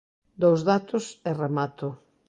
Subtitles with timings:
[0.41, 1.87] Dous datos e remato.